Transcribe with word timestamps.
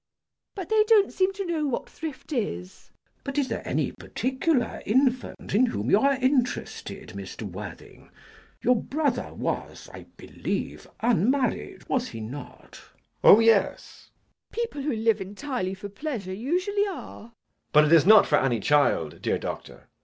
But 0.55 0.69
they 0.69 0.83
don't 0.85 1.13
seem 1.13 1.31
to 1.33 1.45
know 1.45 1.67
what 1.67 1.87
thrift 1.87 2.33
is. 2.33 2.89
CHASUBLE. 2.89 3.21
But 3.23 3.37
is 3.37 3.47
there 3.49 3.67
any 3.67 3.91
particular 3.91 4.81
infant 4.83 5.53
in 5.53 5.67
whom 5.67 5.91
you 5.91 5.99
are 5.99 6.15
interested, 6.15 7.09
Mr. 7.09 7.43
Worthing? 7.43 8.09
Your 8.63 8.75
brother 8.81 9.31
was, 9.31 9.91
I 9.93 10.07
believe, 10.17 10.87
unmarried, 11.01 11.87
was 11.87 12.07
he 12.07 12.19
not? 12.19 12.71
JACK. 12.77 12.81
Oh 13.25 13.39
yes. 13.41 13.69
MISS 13.69 13.99
PRISM. 13.99 14.11
[Bitterly.] 14.49 14.63
People 14.63 14.81
who 14.97 15.03
live 15.03 15.21
entirely 15.21 15.73
for 15.75 15.89
pleasure 15.89 16.33
usually 16.33 16.87
are. 16.87 17.25
JACK. 17.27 17.33
But 17.71 17.85
it 17.85 17.93
is 17.93 18.07
not 18.07 18.25
for 18.25 18.39
any 18.39 18.59
child, 18.59 19.21
dear 19.21 19.37
Doctor. 19.37 19.87